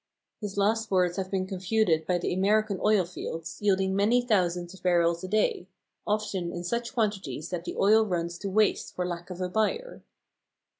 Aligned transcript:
His 0.39 0.57
last 0.57 0.89
words 0.89 1.17
have 1.17 1.29
been 1.29 1.45
confuted 1.45 2.07
by 2.07 2.17
the 2.17 2.33
American 2.33 2.79
oil 2.83 3.05
fields, 3.05 3.59
yielding 3.61 3.95
many 3.95 4.19
thousands 4.25 4.73
of 4.73 4.81
barrels 4.81 5.23
a 5.23 5.27
day 5.27 5.67
often 6.07 6.51
in 6.51 6.63
such 6.63 6.95
quantities 6.95 7.51
that 7.51 7.65
the 7.65 7.75
oil 7.77 8.03
runs 8.03 8.39
to 8.39 8.49
waste 8.49 8.95
for 8.95 9.05
lack 9.05 9.29
of 9.29 9.39
a 9.41 9.47
buyer. 9.47 10.01